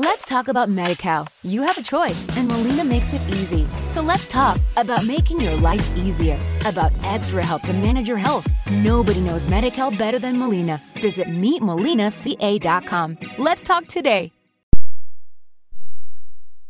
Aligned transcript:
Let's 0.00 0.24
talk 0.24 0.46
about 0.46 0.68
MediCal. 0.68 1.26
You 1.42 1.62
have 1.62 1.76
a 1.76 1.82
choice, 1.82 2.24
and 2.36 2.46
Molina 2.46 2.84
makes 2.84 3.12
it 3.14 3.20
easy. 3.30 3.66
So 3.90 4.00
let's 4.00 4.28
talk 4.28 4.60
about 4.76 5.04
making 5.04 5.40
your 5.40 5.56
life 5.56 5.84
easier, 5.96 6.38
about 6.64 6.92
extra 7.02 7.44
help 7.44 7.62
to 7.62 7.72
manage 7.72 8.06
your 8.06 8.16
health. 8.16 8.46
Nobody 8.70 9.20
knows 9.20 9.48
MediCal 9.48 9.98
better 9.98 10.20
than 10.20 10.38
Molina. 10.38 10.80
Visit 11.02 11.26
meetmolinaca.com. 11.26 13.18
Let's 13.38 13.64
talk 13.64 13.88
today. 13.88 14.30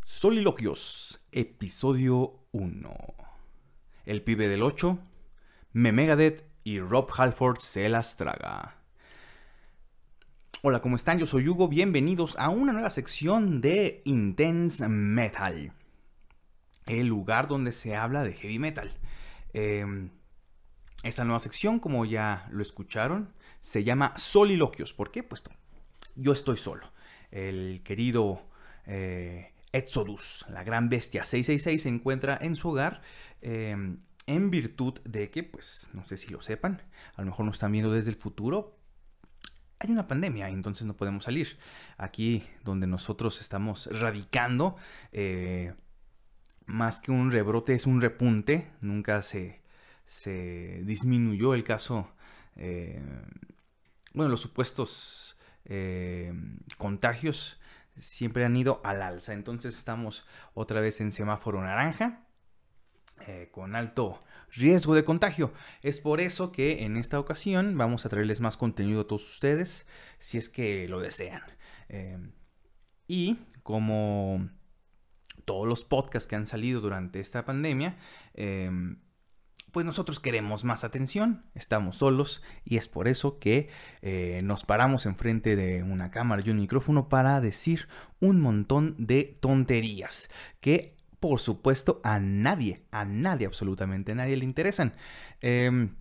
Soliloquios, 0.03 1.21
episodio 1.31 2.47
1. 2.53 3.15
El 4.07 4.23
pibe 4.23 4.49
del 4.49 4.63
8, 4.63 4.97
Memegadet 5.75 6.49
y 6.65 6.81
Rob 6.81 7.11
Halford 7.15 7.59
se 7.61 7.91
las 7.91 8.17
traga. 8.17 8.78
Hola, 10.61 10.81
¿cómo 10.81 10.97
están? 10.97 11.21
Yo 11.21 11.27
soy 11.27 11.47
Hugo, 11.47 11.69
bienvenidos 11.69 12.37
a 12.37 12.49
una 12.49 12.73
nueva 12.73 12.91
sección 12.91 13.61
de 13.61 14.03
Intense 14.05 14.89
Metal, 14.89 15.73
el 16.87 17.07
lugar 17.07 17.47
donde 17.47 17.71
se 17.71 17.95
habla 17.95 18.25
de 18.25 18.33
heavy 18.33 18.59
metal. 18.59 18.93
Em, 19.53 20.11
esta 21.05 21.23
nueva 21.23 21.39
sección, 21.39 21.79
como 21.79 22.05
ya 22.05 22.49
lo 22.51 22.61
escucharon, 22.61 23.33
se 23.61 23.85
llama 23.85 24.15
Soliloquios. 24.17 24.93
¿Por 24.93 25.13
qué? 25.13 25.23
Pues 25.23 25.45
yo 26.17 26.33
estoy 26.33 26.57
solo. 26.57 26.91
El 27.31 27.83
querido 27.85 28.43
eh, 28.85 29.53
Exodus, 29.71 30.45
la 30.51 30.65
gran 30.65 30.89
bestia 30.89 31.25
666, 31.25 31.83
se 31.83 31.89
encuentra 31.89 32.37
en 32.41 32.57
su 32.57 32.71
hogar. 32.71 33.01
Em, 33.43 34.01
en 34.27 34.51
virtud 34.51 34.95
de 35.05 35.31
que, 35.31 35.45
pues, 35.45 35.89
no 35.93 36.05
sé 36.05 36.17
si 36.17 36.31
lo 36.31 36.43
sepan, 36.43 36.83
a 37.15 37.23
lo 37.23 37.27
mejor 37.27 37.47
nos 37.47 37.55
están 37.55 37.71
viendo 37.71 37.93
desde 37.93 38.11
el 38.11 38.17
futuro, 38.17 38.78
hay 39.81 39.91
una 39.91 40.07
pandemia, 40.07 40.49
entonces 40.49 40.87
no 40.87 40.97
podemos 40.97 41.25
salir. 41.25 41.59
Aquí 41.97 42.45
donde 42.65 42.87
nosotros 42.87 43.41
estamos 43.41 43.89
radicando, 43.93 44.77
eh, 45.13 45.75
más 46.67 47.01
que 47.01 47.13
un 47.13 47.31
rebrote 47.31 47.75
es 47.75 47.87
un 47.87 48.01
repunte, 48.01 48.71
nunca 48.81 49.23
se, 49.23 49.63
se 50.05 50.83
disminuyó 50.85 51.55
el 51.55 51.65
caso, 51.65 52.11
eh, 52.57 53.03
bueno, 54.13 54.31
los 54.31 54.41
supuestos 54.41 55.37
eh, 55.65 56.33
contagios 56.77 57.61
siempre 57.99 58.45
han 58.45 58.57
ido 58.57 58.81
al 58.85 59.03
alza, 59.03 59.33
entonces 59.33 59.77
estamos 59.77 60.27
otra 60.55 60.81
vez 60.81 61.01
en 61.01 61.13
semáforo 61.13 61.61
naranja, 61.61 62.25
con 63.51 63.77
alto 63.77 64.23
riesgo 64.53 64.95
de 64.95 65.05
contagio. 65.05 65.53
Es 65.83 66.01
por 66.01 66.21
eso 66.21 66.53
que 66.53 66.85
en 66.85 66.97
esta 66.97 67.19
ocasión 67.19 67.77
vamos 67.77 68.05
a 68.05 68.09
traerles 68.09 68.41
más 68.41 68.57
contenido 68.57 69.03
a 69.03 69.07
todos 69.07 69.29
ustedes, 69.29 69.87
si 70.19 70.39
es 70.39 70.49
que 70.49 70.89
lo 70.89 71.01
desean. 71.01 71.43
Em, 71.89 72.33
y 73.07 73.39
como 73.63 74.49
todos 75.45 75.67
los 75.67 75.83
podcasts 75.85 76.29
que 76.29 76.37
han 76.37 76.47
salido 76.47 76.81
durante 76.81 77.21
esta 77.21 77.45
pandemia, 77.45 77.97
em, 78.35 78.99
pues 79.73 79.85
nosotros 79.85 80.21
queremos 80.21 80.65
más 80.65 80.85
atención, 80.85 81.45
estamos 81.55 81.97
solos 81.97 82.43
y 82.65 82.79
es 82.79 82.89
por 82.89 83.07
eso 83.07 83.39
que 83.39 83.69
eh, 84.03 84.41
nos 84.43 84.65
paramos 84.65 85.07
enfrente 85.07 85.57
de 85.57 85.83
una 85.83 86.11
cámara 86.11 86.43
y 86.45 86.51
un 86.51 86.59
micrófono 86.59 87.09
para 87.09 87.41
decir 87.41 87.89
un 88.21 88.41
montón 88.41 88.95
de 88.99 89.35
tonterías 89.41 90.31
que 90.61 90.97
por 91.21 91.41
supuesto, 91.41 92.01
a 92.05 92.21
nadie, 92.21 92.83
a 92.91 93.05
nadie, 93.05 93.47
absolutamente 93.47 94.13
a 94.13 94.15
nadie 94.15 94.37
le 94.37 94.45
interesan. 94.45 94.95
Em, 95.41 95.97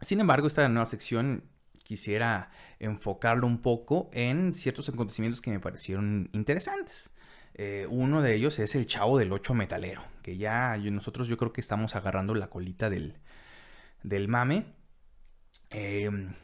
sin 0.00 0.20
embargo, 0.20 0.46
esta 0.46 0.68
nueva 0.68 0.86
sección 0.86 1.44
quisiera 1.84 2.50
enfocarlo 2.78 3.46
un 3.46 3.62
poco 3.62 4.10
en 4.12 4.52
ciertos 4.52 4.88
acontecimientos 4.88 5.40
que 5.40 5.50
me 5.50 5.60
parecieron 5.60 6.28
interesantes. 6.32 7.10
Eh, 7.54 7.86
uno 7.90 8.22
de 8.22 8.34
ellos 8.34 8.58
es 8.58 8.74
el 8.74 8.86
chavo 8.86 9.18
del 9.18 9.32
8 9.32 9.54
metalero, 9.54 10.02
que 10.22 10.36
ya 10.36 10.76
nosotros 10.76 11.26
yo 11.28 11.36
creo 11.36 11.52
que 11.52 11.60
estamos 11.60 11.96
agarrando 11.96 12.34
la 12.34 12.48
colita 12.48 12.90
del, 12.90 13.18
del 14.02 14.28
mame. 14.28 14.66
Em, 15.70 16.34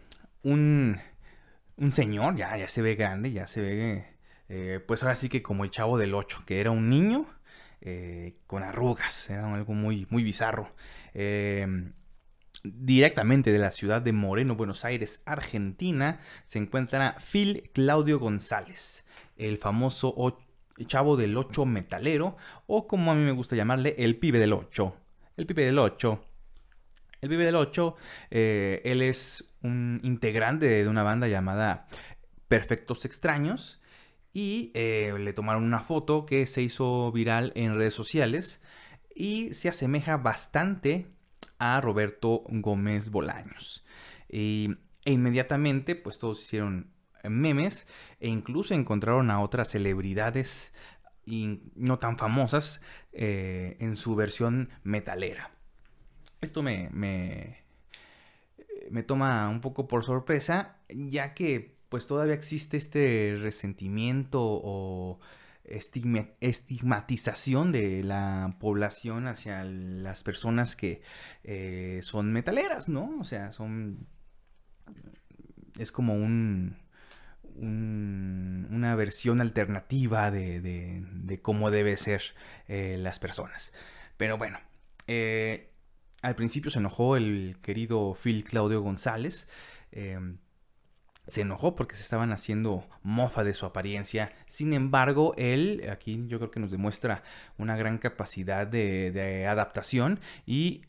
un, 0.42 0.98
un, 1.76 1.92
señor, 1.92 2.36
ya, 2.36 2.56
ya 2.56 2.68
se 2.68 2.82
ve 2.82 2.94
grande, 2.96 3.32
ya 3.32 3.46
se 3.46 3.60
ve, 3.60 4.06
eh, 4.48 4.80
pues 4.86 5.02
ahora 5.02 5.16
sí 5.16 5.28
que 5.28 5.42
como 5.42 5.64
el 5.64 5.70
chavo 5.70 5.98
del 5.98 6.14
8, 6.14 6.42
que 6.46 6.60
era 6.60 6.70
un 6.70 6.90
niño 6.90 7.26
eh, 7.88 8.34
con 8.48 8.64
arrugas, 8.64 9.30
era 9.30 9.54
algo 9.54 9.72
muy, 9.72 10.08
muy 10.10 10.24
bizarro. 10.24 10.74
Em, 11.14 11.92
directamente 12.64 13.52
de 13.52 13.60
la 13.60 13.70
ciudad 13.70 14.02
de 14.02 14.12
Moreno, 14.12 14.56
Buenos 14.56 14.84
Aires, 14.84 15.22
Argentina, 15.24 16.18
se 16.44 16.58
encuentra 16.58 17.16
Phil 17.20 17.70
Claudio 17.72 18.18
González, 18.18 19.04
el 19.36 19.56
famoso 19.56 20.36
chavo 20.86 21.16
del 21.16 21.36
8 21.36 21.64
metalero, 21.64 22.36
o 22.66 22.88
como 22.88 23.12
a 23.12 23.14
mí 23.14 23.22
me 23.22 23.30
gusta 23.30 23.54
llamarle, 23.54 23.94
el 23.98 24.16
pibe 24.16 24.40
del 24.40 24.52
8. 24.52 24.96
El 25.36 25.46
pibe 25.46 25.64
del 25.64 25.78
8. 25.78 26.24
El 27.20 27.28
pibe 27.28 27.44
del 27.44 27.54
8, 27.54 27.94
eh, 28.32 28.82
él 28.84 29.00
es 29.00 29.44
un 29.62 30.00
integrante 30.02 30.66
de 30.66 30.88
una 30.88 31.04
banda 31.04 31.28
llamada 31.28 31.86
Perfectos 32.48 33.04
Extraños 33.04 33.80
y 34.36 34.70
eh, 34.74 35.14
le 35.18 35.32
tomaron 35.32 35.64
una 35.64 35.80
foto 35.80 36.26
que 36.26 36.46
se 36.46 36.60
hizo 36.60 37.10
viral 37.10 37.52
en 37.54 37.74
redes 37.74 37.94
sociales 37.94 38.60
y 39.14 39.54
se 39.54 39.70
asemeja 39.70 40.18
bastante 40.18 41.06
a 41.58 41.80
Roberto 41.80 42.42
Gómez 42.46 43.08
Bolaños. 43.08 43.82
e 44.28 44.76
inmediatamente, 45.06 45.94
pues 45.96 46.18
todos 46.18 46.42
hicieron 46.42 46.90
memes 47.24 47.86
e 48.20 48.28
incluso 48.28 48.74
encontraron 48.74 49.30
a 49.30 49.40
otras 49.40 49.70
celebridades 49.70 50.74
y 51.24 51.62
no 51.74 51.98
tan 51.98 52.18
famosas 52.18 52.82
eh, 53.14 53.78
en 53.80 53.96
su 53.96 54.16
versión 54.16 54.68
metalera. 54.82 55.50
Esto 56.42 56.62
me, 56.62 56.90
me, 56.92 57.64
me 58.90 59.02
toma 59.02 59.48
un 59.48 59.62
poco 59.62 59.88
por 59.88 60.04
sorpresa, 60.04 60.76
ya 60.90 61.32
que 61.32 61.75
pues 61.88 62.06
todavía 62.06 62.34
existe 62.34 62.76
este 62.76 63.38
resentimiento 63.40 64.40
o 64.42 65.20
estigmatización 65.64 67.72
de 67.72 68.04
la 68.04 68.56
población 68.60 69.26
hacia 69.26 69.64
las 69.64 70.22
personas 70.22 70.76
que 70.76 71.00
eh, 71.44 72.00
son 72.02 72.32
metaleras, 72.32 72.88
¿no? 72.88 73.18
O 73.20 73.24
sea, 73.24 73.52
son... 73.52 74.06
Es 75.78 75.92
como 75.92 76.14
un, 76.14 76.76
una 77.56 78.94
versión 78.94 79.40
alternativa 79.40 80.30
de, 80.30 81.40
cómo 81.42 81.70
debe 81.70 81.96
ser 81.96 82.22
eh, 82.68 82.96
las 82.98 83.18
personas. 83.18 83.72
Pero 84.16 84.38
bueno, 84.38 84.60
eh, 85.06 85.70
al 86.22 86.34
principio 86.34 86.70
se 86.70 86.78
enojó 86.78 87.16
el 87.16 87.58
querido 87.60 88.14
Phil 88.14 88.44
Claudio 88.44 88.80
González 88.80 89.48
se 91.26 91.40
enojó 91.42 91.74
porque 91.74 91.96
se 91.96 92.02
estaban 92.02 92.32
haciendo 92.32 92.88
mofa 93.02 93.44
de 93.44 93.54
su 93.54 93.66
apariencia. 93.66 94.32
Sin 94.46 94.72
embargo, 94.72 95.34
él 95.36 95.86
aquí 95.90 96.24
yo 96.28 96.38
creo 96.38 96.50
que 96.50 96.60
nos 96.60 96.70
demuestra 96.70 97.22
una 97.58 97.76
gran 97.76 97.98
capacidad 97.98 98.66
de, 98.66 99.46
adaptación 99.48 100.20
y 100.46 100.82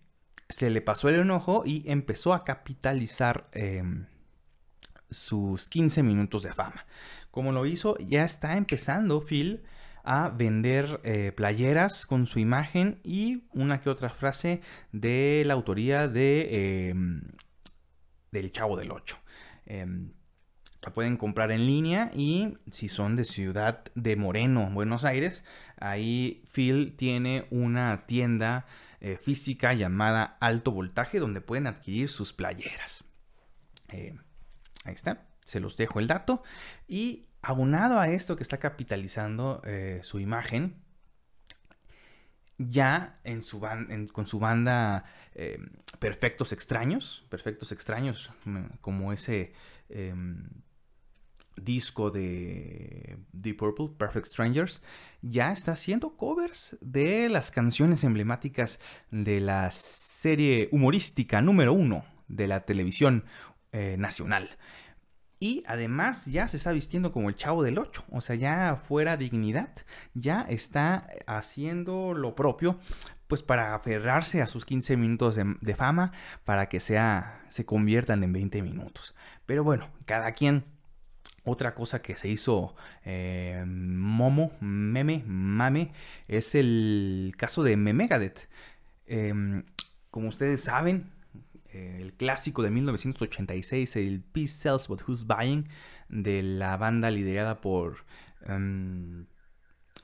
se 0.50 0.70
le 0.70 0.82
pasó 0.82 1.10
el 1.10 1.20
enojo 1.20 1.64
y 1.66 1.84
empezó 1.90 2.34
a 2.34 2.44
capitalizar 2.46 3.50
em, 3.52 4.06
sus 5.10 5.70
15 5.70 6.04
minutos 6.04 6.44
de 6.44 6.54
fama. 6.54 6.86
Como 7.32 7.52
lo 7.52 7.66
hizo, 7.66 7.98
ya 7.98 8.24
está 8.24 8.58
empezando 8.58 9.22
Phil 9.22 9.64
a 10.04 10.30
vender 10.30 11.02
eh, 11.04 11.34
playeras 11.36 12.06
con 12.06 12.28
su 12.28 12.40
imagen 12.40 13.00
y 13.04 13.44
una 13.52 13.82
que 13.82 13.90
otra 13.90 14.10
frase 14.10 14.62
de 14.92 15.44
la 15.46 15.54
autoría 15.54 16.08
de 16.08 16.90
em, 16.90 17.24
del 18.32 18.52
Chavo 18.52 18.78
del 18.78 18.92
8 18.92 19.18
la 20.82 20.94
pueden 20.94 21.18
comprar 21.18 21.52
en 21.52 21.66
línea 21.66 22.12
y 22.14 22.58
si 22.72 22.88
son 22.88 23.16
de 23.16 23.24
Ciudad 23.24 23.84
de 23.96 24.16
Moreno, 24.16 24.70
Buenos 24.70 25.06
Aires, 25.06 25.44
ahí 25.80 26.44
Phil 26.52 26.96
tiene 26.96 27.48
una 27.50 28.06
tienda 28.06 28.66
eh, 29.02 29.18
física 29.18 29.74
llamada 29.74 30.38
Alto 30.40 30.72
Voltaje 30.72 31.20
donde 31.20 31.42
pueden 31.42 31.68
adquirir 31.68 32.10
sus 32.10 32.34
playeras. 32.34 33.06
Eh, 33.90 34.16
ahí 34.86 34.94
está, 34.94 35.28
se 35.44 35.60
los 35.60 35.78
dejo 35.78 36.00
el 36.00 36.08
dato. 36.08 36.44
Y 36.88 37.26
abonado 37.42 38.00
a 38.00 38.10
esto 38.10 38.36
que 38.36 38.44
está 38.44 38.60
capitalizando 38.60 39.62
eh, 39.66 40.00
su 40.04 40.20
imagen, 40.20 40.84
ya 42.60 43.20
en 43.24 43.44
su 43.44 43.62
con 44.12 44.26
su 44.26 44.40
banda 44.40 45.06
Perfectos 46.00 46.52
Extraños, 46.54 47.24
Perfectos 47.30 47.72
Extraños, 47.72 48.32
mm, 48.46 48.78
como 48.82 49.14
ese 49.14 49.54
em, 49.90 50.50
disco 51.62 52.12
de 52.12 53.18
Deep 53.34 53.58
Purple, 53.58 53.90
Perfect 53.98 54.28
Strangers, 54.28 54.82
ya 55.22 55.52
está 55.52 55.74
haciendo 55.74 56.16
covers 56.16 56.78
de 56.82 57.30
las 57.30 57.52
canciones 57.52 58.04
emblemáticas 58.04 58.80
de 59.12 59.40
la 59.40 59.72
serie 59.72 60.70
humorística 60.72 61.42
número 61.42 61.74
uno 61.74 62.06
de 62.28 62.48
la 62.48 62.66
televisión 62.66 63.26
eh, 63.72 63.96
nacional. 63.98 64.50
Y 65.40 65.64
además 65.68 66.26
ya 66.26 66.48
se 66.48 66.58
está 66.58 66.72
vistiendo 66.72 67.12
como 67.12 67.30
el 67.30 67.36
chavo 67.36 67.64
del 67.64 67.78
8, 67.78 68.06
o 68.10 68.22
sea, 68.22 68.36
ya 68.36 68.76
fuera 68.76 69.18
dignidad, 69.18 69.70
ya 70.16 70.42
está 70.42 71.08
haciendo 71.28 72.16
lo 72.16 72.36
propio, 72.36 72.80
pues 73.28 73.44
para 73.44 73.76
aferrarse 73.76 74.42
a 74.42 74.48
sus 74.48 74.66
15 74.66 74.98
minutos 74.98 75.36
de, 75.36 75.76
fama, 75.76 76.12
para 76.44 76.70
que 76.70 76.80
sea, 76.80 77.46
se 77.50 77.66
conviertan 77.66 78.24
en 78.24 78.34
20 78.34 78.64
minutos. 78.64 79.14
Pero 79.46 79.64
bueno, 79.64 79.90
cada 80.06 80.32
quien 80.32 80.66
otra 81.52 81.74
cosa 81.74 82.02
que 82.02 82.16
se 82.18 82.28
hizo 82.28 82.76
eh, 83.06 83.64
Momo, 83.66 84.52
meme, 84.60 85.24
mame, 85.26 85.92
es 86.28 86.56
el 86.56 87.34
caso 87.38 87.64
de 87.64 87.78
Memegadet. 87.78 88.50
Em, 89.06 89.64
como 90.12 90.28
ustedes 90.28 90.62
saben, 90.62 91.12
eh, 91.72 92.00
el 92.02 92.14
clásico 92.14 92.64
de 92.64 92.72
1986, 92.72 93.96
el 93.98 94.22
Peace 94.22 94.54
Sells 94.54 94.88
But 94.88 95.04
Who's 95.08 95.26
Buying, 95.26 95.70
de 96.10 96.44
la 96.44 96.78
banda 96.78 97.12
liderada 97.12 97.62
por 97.62 98.06
um, 98.48 99.26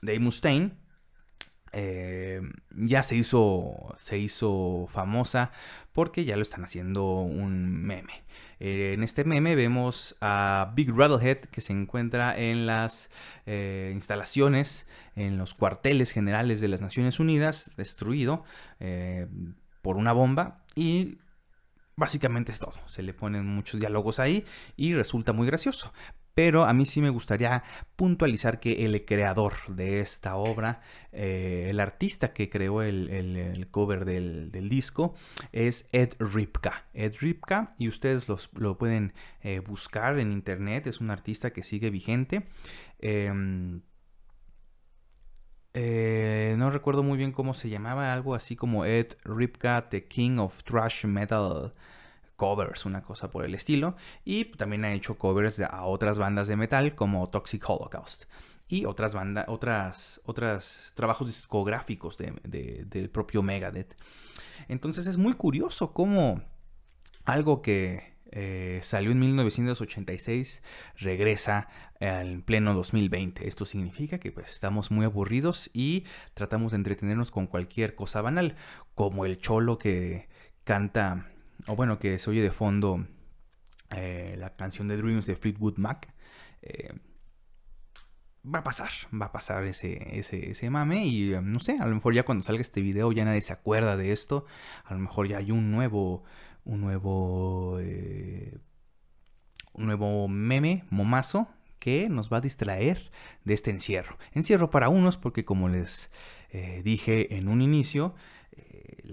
Dave 0.02 0.20
Mustaine, 0.20 0.72
eh, 1.76 2.40
ya 2.76 3.02
se 3.02 3.16
hizo, 3.16 3.94
se 3.98 4.16
hizo 4.16 4.86
famosa 4.88 5.50
porque 5.92 6.24
ya 6.24 6.36
lo 6.36 6.42
están 6.42 6.64
haciendo 6.64 7.04
un 7.04 7.82
meme. 7.82 8.22
Eh, 8.60 8.92
en 8.94 9.02
este 9.02 9.24
meme 9.24 9.56
vemos 9.56 10.16
a 10.20 10.72
Big 10.76 10.90
Rattlehead 10.94 11.38
que 11.38 11.60
se 11.60 11.72
encuentra 11.72 12.38
en 12.38 12.66
las 12.66 13.10
eh, 13.46 13.90
instalaciones, 13.92 14.86
en 15.16 15.36
los 15.36 15.54
cuarteles 15.54 16.12
generales 16.12 16.60
de 16.60 16.68
las 16.68 16.80
Naciones 16.80 17.18
Unidas, 17.18 17.72
destruido 17.76 18.44
por 19.82 19.96
una 19.96 20.12
bomba 20.12 20.64
y 20.76 21.18
básicamente 21.96 22.52
es 22.52 22.60
todo. 22.60 22.74
Se 22.86 23.02
le 23.02 23.14
ponen 23.14 23.46
muchos 23.46 23.80
diálogos 23.80 24.20
ahí 24.20 24.44
y 24.76 24.94
resulta 24.94 25.32
muy 25.32 25.46
gracioso. 25.46 25.92
Pero 26.34 26.64
a 26.64 26.72
mí 26.72 26.84
sí 26.84 27.00
me 27.00 27.10
gustaría 27.10 27.62
puntualizar 27.94 28.58
que 28.58 28.84
el 28.84 29.04
creador 29.04 29.54
de 29.68 30.00
esta 30.00 30.34
obra, 30.34 30.80
eh, 31.12 31.68
el 31.70 31.78
artista 31.78 32.32
que 32.32 32.50
creó 32.50 32.82
el, 32.82 33.68
cover 33.70 34.04
del, 34.04 34.68
disco, 34.68 35.14
es 35.52 35.86
Ed 35.92 36.14
Ripka. 36.18 36.86
Ed 36.92 37.14
Ripka, 37.20 37.74
y 37.78 37.88
ustedes 37.88 38.26
lo 38.54 38.78
pueden 38.78 39.14
eh, 39.42 39.60
buscar 39.60 40.18
en 40.18 40.32
internet, 40.32 40.88
es 40.88 41.00
un 41.00 41.10
artista 41.10 41.52
que 41.52 41.62
sigue 41.62 41.90
vigente. 41.90 42.46
Em, 42.98 43.82
eh, 45.72 46.54
no 46.58 46.70
recuerdo 46.70 47.02
muy 47.02 47.16
bien 47.18 47.32
cómo 47.32 47.54
se 47.54 47.68
llamaba, 47.68 48.12
algo 48.12 48.34
así 48.34 48.56
como 48.56 48.84
Ed 48.84 49.16
Ripka, 49.24 49.88
The 49.88 50.06
King 50.06 50.38
of 50.38 50.64
Thrash 50.64 51.04
Metal 51.04 51.74
covers, 52.36 52.86
una 52.86 53.02
cosa 53.02 53.30
por 53.30 53.44
el 53.44 53.54
estilo. 53.54 53.96
Y 54.24 54.46
también 54.46 54.84
ha 54.84 54.92
hecho 54.92 55.16
covers 55.16 55.60
a 55.60 55.84
otras 55.84 56.18
bandas 56.18 56.48
de 56.48 56.56
metal 56.56 56.94
como 56.94 57.28
Toxic 57.30 57.68
Holocaust. 57.68 58.24
Y 58.68 58.86
otras 58.86 59.14
bandas, 59.14 59.44
otras, 59.48 60.20
otros 60.24 60.92
trabajos 60.94 61.26
discográficos 61.26 62.18
del 62.18 63.10
propio 63.10 63.42
Megadeth. 63.42 63.94
Entonces 64.68 65.06
es 65.06 65.18
muy 65.18 65.34
curioso 65.34 65.92
cómo 65.92 66.42
algo 67.24 67.62
que 67.62 68.14
eh, 68.36 68.80
salió 68.82 69.12
en 69.12 69.20
1986 69.20 70.62
regresa 70.96 71.68
en 72.00 72.42
pleno 72.42 72.74
2020. 72.74 73.46
Esto 73.46 73.64
significa 73.64 74.18
que 74.18 74.32
pues, 74.32 74.50
estamos 74.50 74.90
muy 74.90 75.04
aburridos 75.04 75.70
y 75.72 76.04
tratamos 76.34 76.72
de 76.72 76.76
entretenernos 76.76 77.30
con 77.30 77.46
cualquier 77.46 77.94
cosa 77.94 78.22
banal, 78.22 78.56
como 78.94 79.24
el 79.24 79.38
cholo 79.38 79.78
que 79.78 80.28
canta 80.64 81.30
o 81.66 81.76
bueno, 81.76 81.98
que 81.98 82.18
se 82.18 82.30
oye 82.30 82.42
de 82.42 82.50
fondo 82.50 83.06
eh, 83.90 84.36
la 84.38 84.54
canción 84.56 84.88
de 84.88 84.96
Dreams 84.96 85.26
de 85.26 85.36
Fleetwood 85.36 85.78
Mac. 85.78 86.12
Eh, 86.62 86.92
va 88.44 88.58
a 88.58 88.64
pasar, 88.64 88.90
va 89.12 89.26
a 89.26 89.32
pasar 89.32 89.64
ese, 89.64 90.18
ese, 90.18 90.70
mame 90.70 91.06
y 91.06 91.32
eh, 91.32 91.40
no 91.40 91.60
sé, 91.60 91.78
a 91.80 91.86
lo 91.86 91.94
mejor 91.94 92.14
ya 92.14 92.24
cuando 92.24 92.44
salga 92.44 92.60
este 92.60 92.80
video 92.80 93.10
ya 93.12 93.24
nadie 93.24 93.40
se 93.40 93.52
acuerda 93.52 93.96
de 93.96 94.12
esto, 94.12 94.44
a 94.84 94.94
lo 94.94 95.00
mejor 95.00 95.28
ya 95.28 95.38
hay 95.38 95.50
un 95.50 95.70
nuevo, 95.70 96.24
un 96.64 96.80
nuevo, 96.82 97.78
un 97.78 98.60
nuevo 99.74 100.28
meme, 100.28 100.84
momazo, 100.90 101.48
que 101.78 102.08
nos 102.08 102.32
va 102.32 102.38
a 102.38 102.42
distraer 102.42 103.10
de 103.44 103.54
este 103.54 103.70
encierro. 103.70 104.18
Encierro 104.32 104.70
para 104.70 104.88
unos 104.88 105.16
porque 105.16 105.44
como 105.44 105.68
les 105.68 106.10
dije 106.82 107.36
en 107.36 107.48
un 107.48 107.60
inicio, 107.60 108.14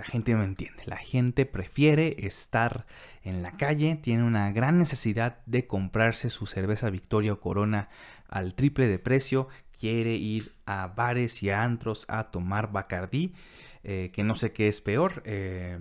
la 0.02 0.08
gente 0.08 0.34
no 0.34 0.44
entiende. 0.44 0.82
La 0.88 0.98
gente 0.98 1.46
prefiere 1.46 2.26
estar 2.26 2.88
en 3.22 3.44
la 3.44 3.52
calle, 3.52 4.00
tiene 4.02 4.24
una 4.24 4.52
gran 4.52 4.80
necesidad 4.80 5.46
de 5.46 5.68
comprarse 5.68 6.32
su 6.32 6.48
cerveza 6.48 6.90
Victoria 6.90 7.34
o 7.34 7.40
Corona 7.40 7.88
al 8.28 8.56
triple 8.56 8.88
de 8.88 8.98
precio, 8.98 9.48
quiere 9.80 10.16
ir 10.16 10.56
a 10.66 10.88
bares 10.88 11.44
y 11.44 11.52
a 11.52 11.62
antros 11.62 12.06
a 12.08 12.32
tomar 12.32 12.72
Bacardí, 12.72 13.36
eh, 13.84 14.10
que 14.12 14.24
no 14.24 14.34
sé 14.34 14.52
qué 14.54 14.70
es 14.70 14.82
peor, 14.82 15.22
eh, 15.24 15.78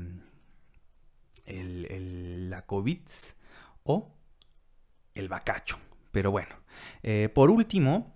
el, 1.47 2.51
la 2.51 2.67
COVID 2.67 3.01
o 3.85 4.15
el 5.15 5.29
bacacho. 5.31 5.79
Pero 6.13 6.31
bueno, 6.31 6.57
eh, 7.03 7.31
por 7.35 7.51
último, 7.51 8.15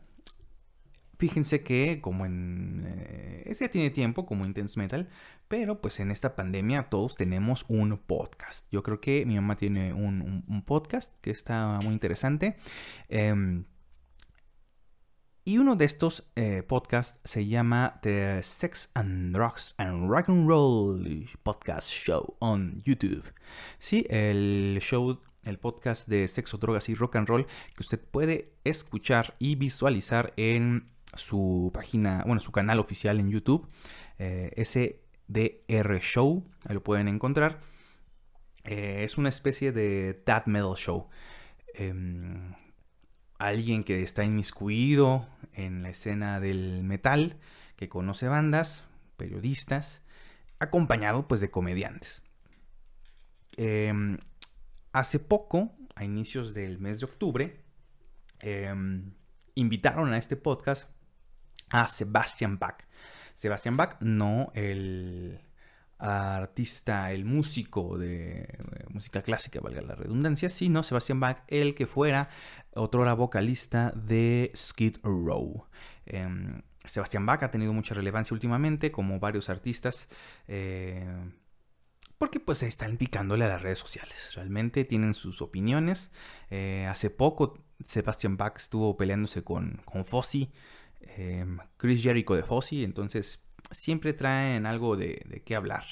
Fíjense 1.18 1.62
que 1.62 2.00
como 2.00 2.26
en... 2.26 2.84
Eh, 2.86 3.42
ese 3.46 3.66
ya 3.66 3.70
tiene 3.70 3.90
tiempo 3.90 4.26
como 4.26 4.44
Intense 4.44 4.78
Metal, 4.78 5.08
pero 5.48 5.80
pues 5.80 6.00
en 6.00 6.10
esta 6.10 6.34
pandemia 6.34 6.88
todos 6.88 7.16
tenemos 7.16 7.64
un 7.68 7.96
podcast. 7.98 8.66
Yo 8.70 8.82
creo 8.82 9.00
que 9.00 9.24
mi 9.26 9.36
mamá 9.36 9.56
tiene 9.56 9.92
un, 9.92 10.62
podcast 10.66 11.14
que 11.20 11.30
está 11.30 11.78
muy 11.82 11.92
interesante. 11.92 12.56
Em, 13.08 13.64
y 15.44 15.58
uno 15.58 15.76
de 15.76 15.84
estos 15.84 16.30
eh, 16.36 16.62
podcasts 16.66 17.20
se 17.24 17.46
llama 17.46 18.00
The 18.02 18.42
Sex 18.42 18.90
and 18.94 19.36
Drugs 19.36 19.74
and 19.76 20.08
Rock 20.08 20.30
and 20.30 20.48
Roll 20.48 21.28
Podcast 21.42 21.90
Show 21.90 22.36
on 22.38 22.80
YouTube. 22.82 23.24
Sí, 23.78 24.06
el 24.08 24.78
show, 24.80 25.20
el 25.42 25.58
podcast 25.58 26.08
de 26.08 26.28
sexo, 26.28 26.56
drogas 26.56 26.88
y 26.88 26.94
rock 26.94 27.16
and 27.16 27.28
roll 27.28 27.46
que 27.46 27.82
usted 27.82 28.00
puede 28.00 28.54
escuchar 28.64 29.36
y 29.38 29.56
visualizar 29.56 30.32
en 30.38 30.93
su 31.16 31.70
página, 31.72 32.22
bueno, 32.26 32.40
su 32.40 32.52
canal 32.52 32.78
oficial 32.78 33.20
en 33.20 33.30
YouTube, 33.30 33.68
eh, 34.18 34.52
SDR 34.56 36.00
Show, 36.00 36.44
ahí 36.66 36.74
lo 36.74 36.82
pueden 36.82 37.08
encontrar. 37.08 37.60
Eh, 38.64 39.02
es 39.04 39.18
una 39.18 39.28
especie 39.28 39.72
de 39.72 40.22
Death 40.26 40.46
Metal 40.46 40.74
Show. 40.74 41.08
Em, 41.74 42.54
alguien 43.38 43.84
que 43.84 44.02
está 44.02 44.24
inmiscuido 44.24 45.28
en 45.52 45.82
la 45.82 45.90
escena 45.90 46.40
del 46.40 46.82
metal, 46.84 47.38
que 47.76 47.88
conoce 47.88 48.28
bandas, 48.28 48.84
periodistas, 49.16 50.02
acompañado 50.58 51.28
pues 51.28 51.40
de 51.40 51.50
comediantes. 51.50 52.22
Em, 53.56 54.18
hace 54.92 55.18
poco, 55.18 55.72
a 55.94 56.04
inicios 56.04 56.54
del 56.54 56.78
mes 56.78 57.00
de 57.00 57.06
octubre, 57.06 57.60
em, 58.40 59.12
invitaron 59.54 60.12
a 60.12 60.18
este 60.18 60.36
podcast 60.36 60.88
a 61.74 61.88
Sebastian 61.88 62.58
Bach. 62.58 62.86
Sebastian 63.34 63.76
Bach, 63.76 64.00
no 64.00 64.52
el 64.54 65.40
artista, 65.98 67.10
el 67.10 67.24
músico 67.24 67.98
de 67.98 68.46
música 68.90 69.22
clásica, 69.22 69.60
valga 69.60 69.82
la 69.82 69.96
redundancia, 69.96 70.50
sino 70.50 70.84
Sebastian 70.84 71.18
Bach, 71.18 71.42
el 71.48 71.74
que 71.74 71.86
fuera 71.86 72.28
otrora 72.74 73.14
vocalista 73.14 73.90
de 73.96 74.52
Skid 74.54 74.98
Row. 75.02 75.66
Em, 76.06 76.62
Sebastian 76.84 77.26
Bach 77.26 77.42
ha 77.42 77.50
tenido 77.50 77.72
mucha 77.72 77.94
relevancia 77.94 78.34
últimamente, 78.34 78.92
como 78.92 79.18
varios 79.18 79.48
artistas, 79.48 80.08
eh, 80.46 81.04
porque 82.18 82.38
pues 82.38 82.62
están 82.62 82.98
picándole 82.98 83.46
a 83.46 83.48
las 83.48 83.62
redes 83.62 83.80
sociales. 83.80 84.32
Realmente 84.36 84.84
tienen 84.84 85.14
sus 85.14 85.42
opiniones. 85.42 86.12
Eh, 86.50 86.86
hace 86.88 87.10
poco 87.10 87.58
Sebastian 87.82 88.36
Bach 88.36 88.56
estuvo 88.58 88.96
peleándose 88.96 89.42
con, 89.42 89.82
con 89.84 90.04
Fossi 90.04 90.52
Em, 91.16 91.58
Chris 91.76 92.02
Jericho 92.02 92.34
de 92.34 92.42
Fossi, 92.42 92.84
entonces 92.84 93.40
siempre 93.70 94.12
traen 94.12 94.66
algo 94.66 94.96
de, 94.96 95.42
qué 95.44 95.54
hablar. 95.54 95.84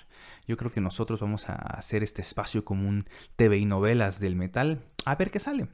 Yo 0.47 0.57
creo 0.57 0.71
que 0.71 0.81
nosotros 0.81 1.21
vamos 1.21 1.49
a 1.49 1.55
hacer 1.55 2.03
este 2.03 2.23
espacio 2.23 2.65
como 2.65 2.89
un 2.89 3.05
TV 3.37 3.59
y 3.59 3.65
novelas 3.65 4.21
del 4.21 4.37
metal, 4.37 4.83
a 5.05 5.15
ver 5.15 5.31
qué 5.31 5.39
sale. 5.39 5.69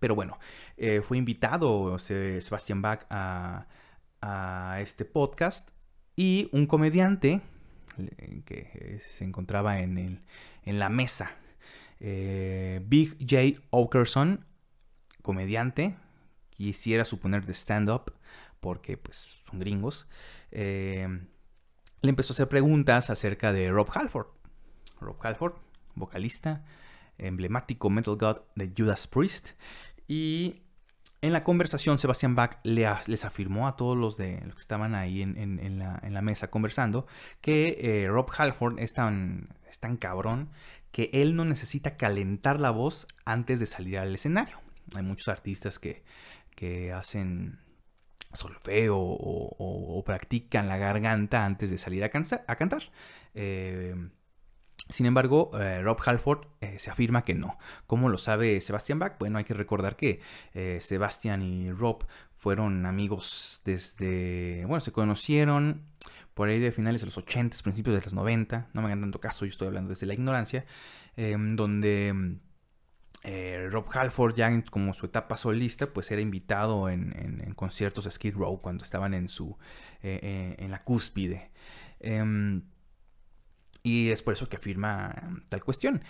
Pero 0.00 0.14
bueno, 0.14 0.38
eh, 0.76 1.00
fue 1.02 1.18
invitado 1.18 1.98
Sebastian 1.98 2.82
Bach 2.82 3.06
a, 3.10 3.66
este 4.78 5.04
podcast 5.04 5.68
y 6.14 6.48
un 6.52 6.66
comediante 6.66 7.40
que 8.44 9.00
se 9.10 9.24
encontraba 9.24 9.80
en, 9.80 10.22
en 10.64 10.78
la 10.78 10.88
mesa, 10.88 11.32
eh, 12.04 12.80
Big 12.84 13.16
J. 13.20 13.62
Okerson, 13.70 14.44
comediante, 15.22 15.94
quisiera 16.50 17.04
suponer 17.04 17.46
de 17.46 17.54
stand-up, 17.54 18.12
porque 18.62 18.96
pues 18.96 19.26
son 19.50 19.58
gringos, 19.58 20.06
eh, 20.52 21.08
le 22.00 22.08
empezó 22.08 22.32
a 22.32 22.34
hacer 22.34 22.48
preguntas 22.48 23.10
acerca 23.10 23.52
de 23.52 23.70
Rob 23.72 23.88
Halford. 23.92 24.28
Rob 25.00 25.16
Halford, 25.20 25.54
vocalista, 25.96 26.64
emblemático 27.18 27.90
Metal 27.90 28.16
God 28.16 28.38
de 28.54 28.72
Judas 28.76 29.08
Priest. 29.08 29.50
Y 30.06 30.62
en 31.22 31.32
la 31.32 31.42
conversación, 31.42 31.98
Sebastian 31.98 32.36
Bach 32.36 32.60
les 32.62 33.24
afirmó 33.24 33.66
a 33.66 33.76
todos 33.76 33.96
los, 33.96 34.16
de, 34.16 34.40
los 34.44 34.54
que 34.54 34.60
estaban 34.60 34.94
ahí 34.94 35.22
en, 35.22 35.78
la, 35.78 36.22
mesa 36.22 36.46
conversando 36.46 37.06
que 37.40 37.78
eh, 37.80 38.08
Rob 38.08 38.30
Halford 38.36 38.78
es 38.78 38.92
tan, 38.92 39.48
es 39.68 39.80
tan 39.80 39.96
cabrón 39.96 40.50
que 40.92 41.10
él 41.12 41.34
no 41.34 41.44
necesita 41.44 41.96
calentar 41.96 42.60
la 42.60 42.70
voz 42.70 43.08
antes 43.24 43.58
de 43.58 43.66
salir 43.66 43.98
al 43.98 44.14
escenario. 44.14 44.60
Hay 44.94 45.02
muchos 45.02 45.26
artistas 45.26 45.80
que, 45.80 46.04
que 46.54 46.92
hacen 46.92 47.58
solfeo 48.32 48.96
o, 48.98 50.02
practican 50.04 50.68
la 50.68 50.76
garganta 50.76 51.44
antes 51.44 51.70
de 51.70 51.78
salir 51.78 52.04
a, 52.04 52.10
a 52.46 52.56
cantar. 52.56 52.82
Eh, 53.34 53.94
sin 54.88 55.06
embargo, 55.06 55.50
eh, 55.58 55.80
Rob 55.82 55.98
Halford 56.04 56.46
eh, 56.60 56.78
se 56.78 56.90
afirma 56.90 57.22
que 57.22 57.34
no. 57.34 57.58
¿Cómo 57.86 58.08
lo 58.08 58.18
sabe 58.18 58.60
Sebastian 58.60 58.98
Bach? 58.98 59.16
Bueno, 59.18 59.38
hay 59.38 59.44
que 59.44 59.54
recordar 59.54 59.96
que 59.96 60.20
Sebastian 60.80 61.42
y 61.42 61.70
Rob 61.70 62.06
fueron 62.36 62.84
amigos 62.86 63.62
desde... 63.64 64.64
Bueno, 64.66 64.80
se 64.80 64.92
conocieron 64.92 65.86
por 66.34 66.48
ahí 66.48 66.58
de 66.58 66.72
finales 66.72 67.02
de 67.02 67.06
los 67.06 67.18
80, 67.18 67.56
principios 67.62 67.96
de 67.96 68.02
los 68.04 68.14
90. 68.14 68.70
No 68.72 68.80
me 68.80 68.88
hagan 68.88 69.00
tanto 69.00 69.20
caso, 69.20 69.44
yo 69.44 69.50
estoy 69.50 69.68
hablando 69.68 69.90
desde 69.90 70.06
la 70.06 70.14
ignorancia. 70.14 70.64
Em, 71.16 71.56
donde 71.56 72.38
eh, 73.24 73.68
Rob 73.70 73.86
Halford, 73.92 74.34
ya 74.34 74.64
como 74.70 74.94
su 74.94 75.06
etapa 75.06 75.36
solista, 75.36 75.92
pues 75.92 76.10
era 76.10 76.20
invitado 76.20 76.88
en, 76.88 77.52
conciertos 77.54 78.04
de 78.04 78.10
Skid 78.10 78.34
Row 78.34 78.60
cuando 78.60 78.82
estaban 78.82 79.14
en 79.14 79.28
su 79.28 79.56
eh, 80.02 80.18
eh, 80.22 80.56
en 80.58 80.70
la 80.70 80.80
cúspide. 80.80 81.50
Em, 82.00 82.62
y 83.84 84.10
es 84.10 84.22
por 84.22 84.34
eso 84.34 84.48
que 84.48 84.56
afirma 84.56 85.40
tal 85.48 85.62
cuestión. 85.64 86.02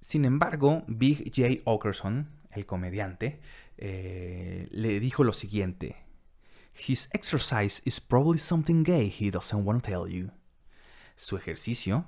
Sin 0.00 0.24
embargo, 0.24 0.84
Big 0.86 1.32
J. 1.34 1.62
Okerson, 1.64 2.30
el 2.52 2.64
comediante, 2.64 3.40
le 3.76 5.00
dijo 5.00 5.24
lo 5.24 5.32
siguiente. 5.32 5.96
His 6.88 7.08
exercise 7.12 7.82
is 7.84 8.00
probably 8.00 8.38
something 8.38 8.82
gay 8.82 9.10
he 9.10 9.30
doesn't 9.30 9.64
want 9.64 9.82
to 9.82 9.90
tell 9.90 10.10
you. 10.10 10.30
Su 11.16 11.36
ejercicio 11.36 12.06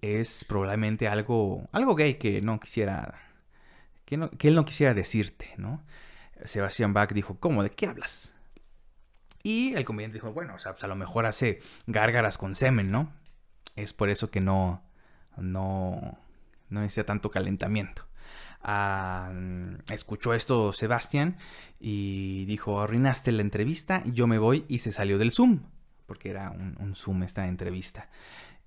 es 0.00 0.44
probablemente 0.44 1.08
algo, 1.08 1.68
algo 1.72 1.94
gay 1.94 2.14
que 2.14 2.40
no 2.42 2.60
quisiera 2.60 3.27
que, 4.08 4.48
él 4.48 4.54
no 4.54 4.64
quisiera 4.64 4.94
decirte, 4.94 5.52
¿no? 5.58 5.82
Sebastian 6.44 6.94
Bach 6.94 7.12
dijo, 7.12 7.38
¿cómo? 7.38 7.62
¿De 7.62 7.70
qué 7.70 7.86
hablas? 7.86 8.32
Y 9.42 9.74
el 9.74 9.84
comediante 9.84 10.14
dijo, 10.14 10.32
bueno, 10.32 10.54
o 10.54 10.58
sea, 10.58 10.72
pues 10.72 10.84
a 10.84 10.88
lo 10.88 10.96
mejor 10.96 11.26
hace 11.26 11.60
gárgaras 11.86 12.38
con 12.38 12.54
semen, 12.54 12.90
¿no? 12.90 13.12
Es 13.76 13.92
por 13.92 14.08
eso 14.08 14.30
que 14.30 14.40
no, 14.40 14.82
no, 15.36 16.18
no 16.70 16.80
necesita 16.80 17.04
tanto 17.04 17.30
calentamiento. 17.30 18.06
Ah, 18.62 19.30
escuchó 19.90 20.34
esto 20.34 20.72
Sebastián 20.72 21.36
y 21.78 22.44
dijo, 22.46 22.80
arruinaste 22.80 23.30
la 23.30 23.42
entrevista, 23.42 24.02
yo 24.06 24.26
me 24.26 24.38
voy 24.38 24.64
y 24.68 24.78
se 24.78 24.90
salió 24.90 25.16
del 25.18 25.30
Zoom, 25.30 25.60
porque 26.06 26.30
era 26.30 26.50
un, 26.50 26.94
Zoom 26.94 27.22
esta 27.22 27.46
entrevista. 27.46 28.08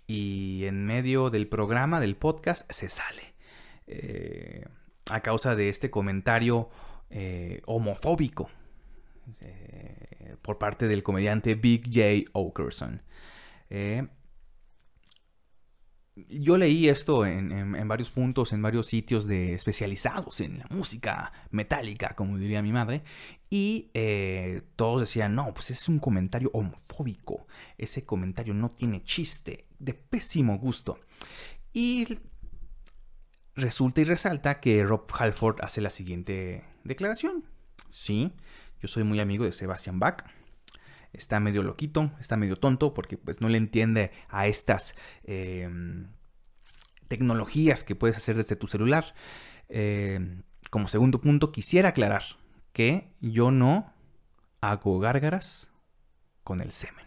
Y 0.07 0.65
en 0.65 0.85
medio 0.85 1.29
del 1.29 1.47
programa, 1.47 1.99
del 1.99 2.15
podcast, 2.15 2.71
se 2.71 2.89
sale. 2.89 3.33
Eh, 3.87 4.65
a 5.09 5.21
causa 5.21 5.55
de 5.55 5.69
este 5.69 5.89
comentario 5.89 6.69
eh, 7.09 7.61
homofóbico 7.65 8.49
eh, 9.41 10.35
por 10.41 10.57
parte 10.57 10.87
del 10.87 11.03
comediante 11.03 11.55
Big 11.55 11.85
J. 11.85 12.29
Okerson. 12.33 13.01
Eh, 13.69 14.07
yo 16.27 16.57
leí 16.57 16.87
esto 16.89 17.25
en, 17.25 17.87
varios 17.87 18.09
puntos, 18.09 18.53
en 18.53 18.61
varios 18.61 18.87
sitios 18.87 19.25
de 19.25 19.53
especializados 19.53 20.41
en 20.41 20.59
la 20.59 20.67
música 20.69 21.31
metálica, 21.51 22.15
como 22.15 22.37
diría 22.37 22.61
mi 22.61 22.71
madre, 22.73 23.03
y 23.49 23.89
todos 24.75 25.01
decían, 25.01 25.33
no, 25.33 25.53
pues 25.53 25.71
es 25.71 25.87
un 25.89 25.99
comentario 25.99 26.51
homofóbico, 26.53 27.47
ese 27.77 28.05
comentario 28.05 28.53
no 28.53 28.69
tiene 28.69 29.03
chiste, 29.03 29.65
de 29.79 29.93
pésimo 29.93 30.59
gusto. 30.59 30.99
Y 31.73 32.05
resulta 33.61 34.01
y 34.01 34.03
resalta 34.03 34.59
que 34.59 34.83
Rob 34.83 35.05
Halford 35.17 35.57
hace 35.61 35.81
la 35.81 35.89
siguiente 35.89 36.65
declaración. 36.83 37.45
Sí, 37.89 38.33
yo 38.79 38.87
soy 38.87 39.03
muy 39.03 39.19
amigo 39.19 39.45
de 39.45 39.51
Sebastian 39.51 39.99
Bach. 39.99 40.25
Está 41.13 41.39
medio 41.39 41.61
loquito, 41.61 42.11
está 42.19 42.37
medio 42.37 42.55
tonto 42.55 42.93
porque 42.93 43.17
pues 43.17 43.41
no 43.41 43.49
le 43.49 43.57
entiende 43.57 44.11
a 44.29 44.47
estas 44.47 44.95
em, 45.23 46.07
tecnologías 47.07 47.83
que 47.83 47.95
puedes 47.95 48.17
hacer 48.17 48.35
desde 48.37 48.55
tu 48.55 48.67
celular. 48.67 49.13
Em, 49.67 50.43
como 50.69 50.87
segundo 50.87 51.19
punto, 51.21 51.51
quisiera 51.51 51.89
aclarar 51.89 52.23
que 52.71 53.13
yo 53.19 53.51
no 53.51 53.93
hago 54.61 54.99
gárgaras 54.99 55.71
con 56.43 56.61
el 56.61 56.71
semen. 56.71 57.05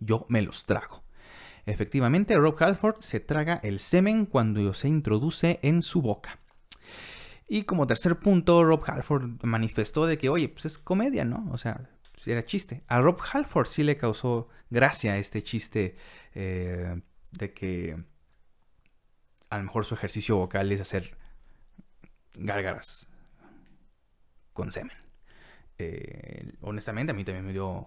Yo 0.00 0.26
me 0.28 0.42
los 0.42 0.64
trago. 0.64 1.03
Efectivamente, 1.66 2.36
Rob 2.36 2.56
Halford 2.62 3.00
se 3.00 3.20
traga 3.20 3.60
el 3.62 3.78
semen 3.78 4.26
cuando 4.26 4.74
se 4.74 4.88
introduce 4.88 5.60
en 5.62 5.82
su 5.82 6.02
boca. 6.02 6.38
Y 7.48 7.64
como 7.64 7.86
tercer 7.86 8.18
punto, 8.18 8.64
Rob 8.64 8.82
Halford 8.86 9.42
manifestó 9.42 10.06
de 10.06 10.18
que, 10.18 10.28
oye, 10.28 10.48
pues 10.48 10.66
es 10.66 10.78
comedia, 10.78 11.24
¿no? 11.24 11.48
O 11.52 11.58
sea, 11.58 11.88
era 12.26 12.42
chiste. 12.44 12.82
A 12.88 13.00
Rob 13.00 13.20
Halford 13.32 13.66
sí 13.66 13.82
le 13.82 13.96
causó 13.96 14.48
gracia 14.70 15.18
este 15.18 15.42
chiste 15.42 15.96
eh, 16.34 17.00
de 17.32 17.52
que 17.52 17.96
a 19.50 19.58
lo 19.58 19.64
mejor 19.64 19.84
su 19.84 19.94
ejercicio 19.94 20.36
vocal 20.36 20.72
es 20.72 20.80
hacer 20.80 21.16
gárgaras 22.34 23.06
con 24.52 24.70
semen. 24.72 24.96
Eh, 25.78 26.52
honestamente, 26.60 27.12
a 27.12 27.14
mí 27.14 27.24
también 27.24 27.46
me 27.46 27.52
dio 27.52 27.86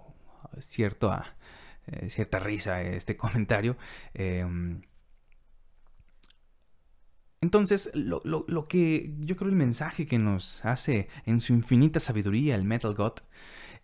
cierto 0.60 1.12
a 1.12 1.36
eh, 1.88 2.10
cierta 2.10 2.39
risa 2.39 2.82
este 2.82 3.17
comentario. 3.17 3.77
Em, 4.13 4.82
entonces, 7.41 7.91
lo, 7.94 8.22
que 8.65 9.13
yo 9.20 9.36
creo 9.36 9.50
el 9.50 9.56
mensaje 9.56 10.08
que 10.08 10.17
nos 10.17 10.65
hace 10.65 11.08
en 11.25 11.39
su 11.39 11.53
infinita 11.53 12.00
sabiduría 12.00 12.56
el 12.56 12.63
Metal 12.63 12.96
God 12.96 13.13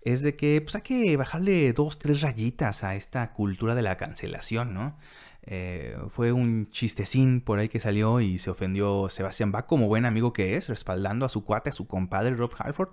es 0.01 0.21
de 0.21 0.35
que 0.35 0.59
pues, 0.61 0.75
hay 0.75 0.81
que 0.81 1.17
bajarle 1.17 1.71
dos, 1.73 1.99
tres 1.99 2.21
rayitas 2.21 2.83
a 2.83 2.95
esta 2.95 3.31
cultura 3.31 3.75
de 3.75 3.83
la 3.83 3.95
cancelación, 3.95 4.73
¿no? 4.73 4.97
Eh, 5.45 5.97
fue 6.09 6.31
un 6.31 6.69
chistecín 6.71 7.41
por 7.41 7.59
ahí 7.59 7.69
que 7.69 7.79
salió 7.79 8.21
y 8.21 8.37
se 8.37 8.49
ofendió 8.49 9.09
Sebastián 9.09 9.51
Bach 9.51 9.65
como 9.65 9.87
buen 9.87 10.05
amigo 10.05 10.31
que 10.33 10.55
es, 10.55 10.67
respaldando 10.69 11.25
a 11.25 11.29
su 11.29 11.43
cuate, 11.43 11.69
a 11.69 11.73
su 11.73 11.87
compadre 11.87 12.35
Rob 12.35 12.53
Halford. 12.57 12.89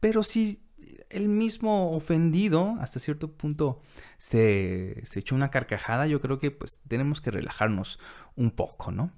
Pero 0.00 0.22
sí 0.22 0.63
el 1.14 1.28
mismo 1.28 1.92
ofendido 1.92 2.76
hasta 2.80 3.00
cierto 3.00 3.32
punto 3.32 3.80
se, 4.18 5.02
echó 5.14 5.34
una 5.34 5.50
carcajada, 5.50 6.06
yo 6.06 6.20
creo 6.20 6.38
que 6.38 6.50
pues 6.50 6.80
tenemos 6.88 7.20
que 7.20 7.30
relajarnos 7.30 7.98
un 8.36 8.50
poco, 8.50 8.90
¿no? 8.90 9.12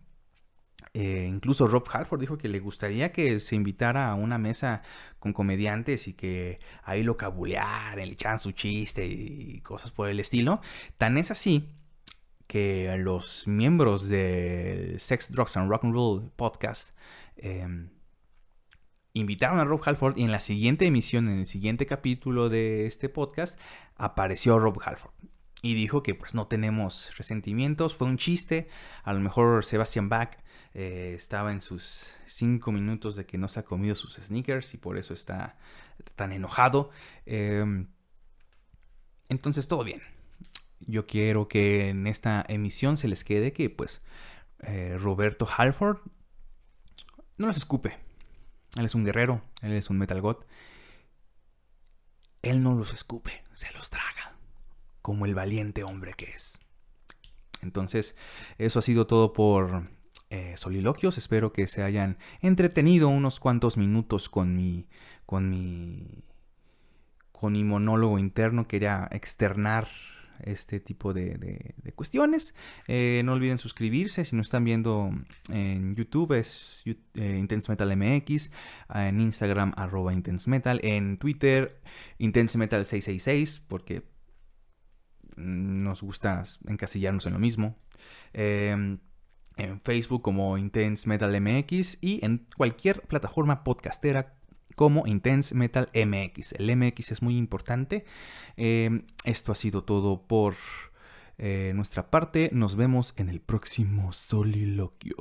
Eh, 0.93 1.27
incluso 1.29 1.69
Rob 1.69 1.85
Halford 1.91 2.21
dijo 2.21 2.39
que 2.39 2.49
le 2.49 2.59
gustaría 2.59 3.13
que 3.13 3.41
se 3.41 3.55
invitara 3.55 4.09
a 4.09 4.15
una 4.15 4.39
mesa 4.39 4.83
con 5.19 5.33
comediantes 5.33 6.09
y 6.09 6.15
que 6.15 6.57
ahí 6.83 7.03
lo 7.03 7.17
cabulearan, 7.17 7.97
le 7.97 8.15
echaran 8.15 8.39
su 8.39 8.53
chiste 8.53 9.07
y 9.07 9.61
cosas 9.61 9.91
por 9.91 10.09
el 10.09 10.21
estilo. 10.21 10.61
Tan 10.97 11.19
es 11.19 11.31
así 11.31 11.69
que 12.47 12.97
los 12.99 13.47
miembros 13.47 14.09
del 14.09 14.99
Sex, 15.01 15.33
Drugs 15.33 15.57
and 15.57 15.71
Rock 15.71 15.85
and 15.85 15.95
Roll 15.95 16.31
podcast 16.37 16.95
em, 17.37 17.91
invitaron 19.19 19.59
a 19.59 19.65
Rob 19.65 19.81
Halford 19.85 20.19
y 20.19 20.25
en 20.25 20.31
la 20.31 20.41
siguiente 20.41 20.87
emisión, 20.87 21.29
en 21.29 21.39
el 21.39 21.47
siguiente 21.47 21.87
capítulo 21.87 22.51
de 22.51 22.87
este 22.87 23.09
podcast, 23.09 23.59
apareció 23.97 24.59
Rob 24.59 24.79
Halford. 24.85 25.13
Y 25.63 25.75
dijo 25.75 26.03
que 26.03 26.15
pues 26.15 26.35
no 26.35 26.47
tenemos 26.49 27.17
resentimientos, 27.17 27.97
fue 27.97 28.09
un 28.09 28.19
chiste, 28.19 28.69
a 29.05 29.15
lo 29.15 29.21
mejor 29.21 29.65
Sebastian 29.65 30.11
Bach 30.11 30.37
eh, 30.75 31.15
estaba 31.17 31.53
en 31.53 31.63
sus 31.63 32.13
cinco 32.27 32.73
minutos 32.73 33.17
de 33.17 33.25
que 33.25 33.39
no 33.39 33.49
se 33.49 33.61
ha 33.61 33.65
comido 33.65 33.95
sus 33.95 34.17
sneakers 34.17 34.75
y 34.75 34.77
por 34.77 34.99
eso 34.99 35.15
está 35.15 35.57
tan 36.15 36.33
enojado. 36.33 36.91
Em, 37.25 37.89
entonces 39.31 39.67
todo 39.67 39.83
bien. 39.83 40.03
Yo 40.81 41.07
quiero 41.07 41.49
que 41.49 41.89
en 41.89 42.07
esta 42.07 42.45
emisión 42.49 42.99
se 42.99 43.09
les 43.09 43.25
quede 43.25 43.55
que 43.55 43.71
pues 43.71 44.03
eh, 44.61 44.99
Roberto 45.01 45.49
Halford 45.57 46.01
no 47.39 47.47
los 47.47 47.57
escupe, 47.57 47.97
él 48.79 48.85
es 48.85 48.95
un 48.95 49.05
guerrero, 49.05 49.43
él 49.63 49.73
es 49.73 49.91
un 49.91 49.99
metal 49.99 50.21
god. 50.21 50.37
Él 52.43 52.63
no 52.63 52.75
los 52.75 52.93
escupe, 52.93 53.45
se 53.55 53.73
los 53.73 53.91
traga, 53.91 54.37
como 55.03 55.27
el 55.27 55.35
valiente 55.35 55.83
hombre 55.83 56.15
que 56.15 56.27
es. 56.27 56.61
Entonces, 57.63 58.15
eso 58.59 58.79
ha 58.79 58.83
sido 58.83 59.07
todo 59.07 59.33
por 59.33 59.89
eh, 60.31 60.55
soliloquios. 60.57 61.19
Espero 61.19 61.53
que 61.53 61.67
se 61.67 61.83
hayan 61.83 62.19
entretenido 62.41 63.09
unos 63.09 63.41
cuantos 63.41 63.77
minutos 63.77 64.29
con 64.29 64.55
mi, 64.55 64.89
con 65.25 65.49
mi, 65.49 66.25
con 67.33 67.53
mi 67.55 67.65
monólogo 67.65 68.19
interno. 68.19 68.69
Quería 68.69 69.09
externar 69.11 69.89
este 70.43 70.81
tipo 70.81 71.13
de, 71.13 71.75
cuestiones. 71.95 72.55
Eh, 72.89 73.23
no 73.25 73.33
olviden 73.33 73.59
suscribirse 73.59 74.25
si 74.25 74.37
nos 74.37 74.47
están 74.47 74.65
viendo 74.65 75.11
en 75.51 75.95
YouTube, 75.95 76.33
es 76.33 76.83
eh, 77.15 77.37
Intense 77.39 77.71
Metal 77.71 77.97
MX, 77.97 78.51
en 78.95 79.21
Instagram 79.21 79.73
arroba 79.77 80.13
Intense 80.13 80.49
Metal, 80.51 80.81
en 80.83 81.19
Twitter 81.19 81.81
Intense 82.19 82.59
Metal 82.59 82.85
666, 82.85 83.63
porque 83.67 84.03
nos 85.37 86.03
gusta 86.03 86.43
encasillarnos 86.67 87.27
en 87.27 87.33
lo 87.35 87.39
mismo. 87.39 87.79
Em, 88.33 88.99
en 89.57 89.81
Facebook 89.81 90.23
como 90.23 90.59
Intense 90.59 91.09
Metal 91.09 91.41
MX 91.41 91.99
y 92.01 92.25
en 92.25 92.47
cualquier 92.57 93.03
plataforma 93.03 93.65
podcastera 93.65 94.37
como 94.75 95.07
Intense 95.07 95.55
Metal 95.55 95.89
MX. 95.95 96.55
El 96.59 96.75
MX 96.77 97.13
es 97.13 97.23
muy 97.23 97.37
importante. 97.37 98.05
Em, 98.57 99.03
esto 99.25 99.53
ha 99.53 99.55
sido 99.55 99.85
todo 99.85 100.23
por 100.23 100.55
eh, 101.39 101.73
nuestra 101.75 102.11
parte. 102.11 102.51
Nos 102.53 102.77
vemos 102.77 103.15
en 103.17 103.29
el 103.29 103.41
próximo 103.41 104.13
soliloquio. 104.13 105.17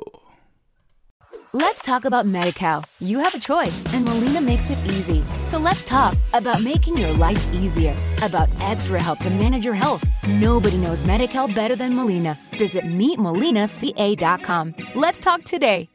Let's 1.55 1.81
talk 1.81 2.03
about 2.03 2.25
MediCal. 2.25 2.83
You 2.99 3.19
have 3.19 3.33
a 3.33 3.39
choice, 3.39 3.81
and 3.93 4.03
Molina 4.03 4.41
makes 4.41 4.69
it 4.69 4.77
easy. 4.87 5.23
So 5.45 5.57
let's 5.57 5.85
talk 5.85 6.17
about 6.33 6.61
making 6.61 6.97
your 6.97 7.13
life 7.13 7.41
easier, 7.53 7.95
about 8.21 8.49
extra 8.59 9.01
help 9.01 9.19
to 9.19 9.29
manage 9.29 9.63
your 9.63 9.73
health. 9.73 10.03
Nobody 10.27 10.77
knows 10.77 11.03
MediCal 11.03 11.55
better 11.55 11.77
than 11.77 11.95
Molina. 11.95 12.37
Visit 12.59 12.83
meetmolinaca.com. 12.83 14.75
Let's 14.95 15.19
talk 15.21 15.45
today. 15.45 15.87